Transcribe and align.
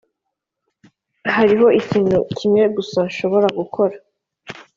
hariho 1.35 1.67
ikintu 1.79 2.17
kimwe 2.37 2.63
gusa 2.75 2.99
nshobora 3.09 3.47
gukora, 3.57 3.95